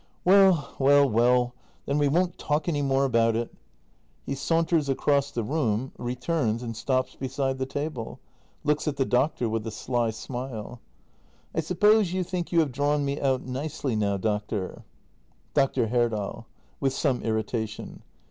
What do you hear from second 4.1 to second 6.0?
[He saunters across tlie room,